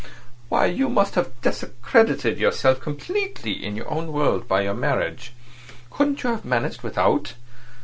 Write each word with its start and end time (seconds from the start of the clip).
Why, 0.49 0.65
you 0.65 0.89
must 0.89 1.13
have 1.13 1.29
discredited 1.43 2.39
yourself 2.39 2.79
completely 2.79 3.51
in 3.63 3.75
your 3.75 3.87
own 3.87 4.11
world 4.11 4.47
by 4.47 4.61
your 4.61 4.73
marriage. 4.73 5.31
Couldn't 5.91 6.23
you 6.23 6.31
have 6.31 6.43
managed 6.43 6.81
without? 6.81 7.35